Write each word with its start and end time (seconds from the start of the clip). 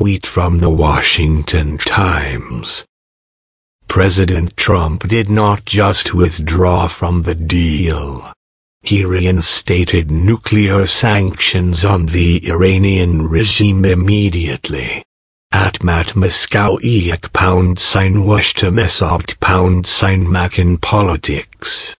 tweet 0.00 0.24
from 0.24 0.60
the 0.60 0.70
Washington 0.70 1.76
Times. 1.76 2.86
President 3.86 4.56
Trump 4.56 5.06
did 5.06 5.28
not 5.28 5.66
just 5.66 6.14
withdraw 6.14 6.86
from 6.86 7.20
the 7.20 7.34
deal. 7.34 8.32
He 8.80 9.04
reinstated 9.04 10.10
nuclear 10.10 10.86
sanctions 10.86 11.84
on 11.84 12.06
the 12.06 12.48
Iranian 12.48 13.28
regime 13.28 13.84
immediately. 13.84 15.02
At 15.52 15.84
Matt 15.84 16.16
Moscow 16.16 16.78
pound 17.34 17.78
sign 17.78 18.24
wash 18.24 18.54
to 18.54 18.70
pound 19.38 19.86
sign 19.86 20.32
Mac 20.32 20.58
in 20.58 20.78
politics. 20.78 21.94